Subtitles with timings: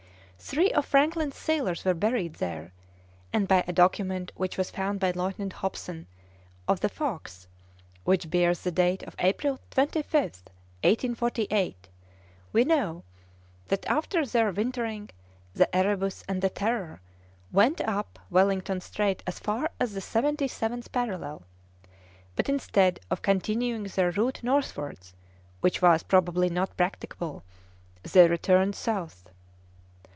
[0.43, 2.73] Three of Franklin's sailors were buried there,
[3.31, 6.07] and by a document which was found by Lieutenant Hobson,
[6.67, 7.47] of the Fox,
[8.05, 10.47] which bears the date of April 25th,
[10.83, 11.87] 1848,
[12.51, 13.03] we know
[13.67, 15.11] that after their wintering
[15.53, 17.01] the Erebus and the Terror
[17.51, 21.43] went up Wellington Strait as far as the seventy seventh parallel;
[22.35, 25.13] but instead of continuing their route northwards,
[25.61, 27.43] which was, probably, not practicable,
[28.01, 29.27] they returned south."